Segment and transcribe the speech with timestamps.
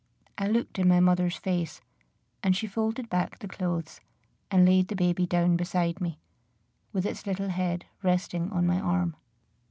[0.35, 1.79] I looked in my mother's face;
[2.41, 4.01] and she folded back the clothes,
[4.49, 6.17] and laid the baby down beside me,
[6.91, 9.15] with its little head resting on my arm.